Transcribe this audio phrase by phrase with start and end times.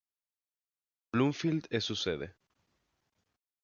[1.13, 2.33] Bloomfield es su sede.